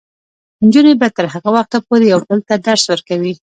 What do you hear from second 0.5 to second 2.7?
نجونې به تر هغه وخته پورې یو بل ته